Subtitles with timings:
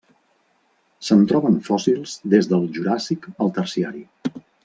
[1.09, 4.05] Se'n troben fòssils des del juràssic al terciari.